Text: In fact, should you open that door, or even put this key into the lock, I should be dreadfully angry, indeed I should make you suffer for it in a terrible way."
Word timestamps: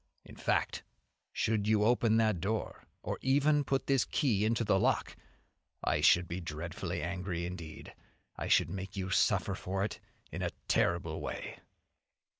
In 0.25 0.35
fact, 0.35 0.81
should 1.31 1.67
you 1.67 1.83
open 1.83 2.17
that 2.17 2.39
door, 2.39 2.85
or 3.03 3.19
even 3.21 3.63
put 3.63 3.85
this 3.85 4.03
key 4.03 4.43
into 4.45 4.63
the 4.63 4.79
lock, 4.79 5.15
I 5.83 6.01
should 6.01 6.27
be 6.27 6.41
dreadfully 6.41 7.03
angry, 7.03 7.45
indeed 7.45 7.93
I 8.35 8.47
should 8.47 8.71
make 8.71 8.95
you 8.95 9.11
suffer 9.11 9.53
for 9.53 9.83
it 9.83 9.99
in 10.31 10.41
a 10.41 10.49
terrible 10.67 11.21
way." 11.21 11.59